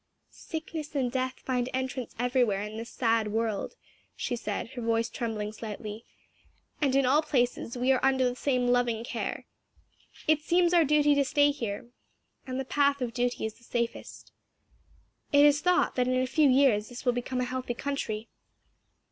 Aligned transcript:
"Sickness 0.31 0.95
and 0.95 1.11
death 1.11 1.39
find 1.41 1.69
entrance 1.75 2.15
everywhere 2.17 2.63
in 2.63 2.75
this 2.77 2.89
sad 2.89 3.27
world," 3.31 3.75
she 4.15 4.35
said; 4.35 4.71
her 4.71 4.81
voice 4.81 5.09
trembling 5.11 5.51
slightly, 5.53 6.05
"and 6.81 6.95
in 6.95 7.05
all 7.05 7.21
places 7.21 7.77
we 7.77 7.91
are 7.91 8.03
under 8.03 8.27
the 8.27 8.35
same 8.35 8.67
loving 8.69 9.03
care. 9.03 9.45
It 10.27 10.41
seems 10.41 10.73
our 10.73 10.85
duty 10.85 11.13
to 11.13 11.23
stay 11.23 11.51
here, 11.51 11.91
and 12.47 12.59
the 12.59 12.65
path 12.65 12.99
of 12.99 13.13
duty 13.13 13.45
is 13.45 13.53
the 13.59 13.63
safest. 13.63 14.31
It 15.31 15.45
is 15.45 15.61
thought 15.61 15.93
that 15.93 16.07
in 16.07 16.19
a 16.19 16.25
few 16.25 16.49
years 16.49 16.89
this 16.89 17.05
will 17.05 17.13
become 17.13 17.39
a 17.39 17.45
healthy 17.45 17.75
country." 17.75 18.27